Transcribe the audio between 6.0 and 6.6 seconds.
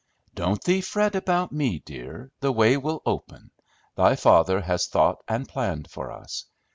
us.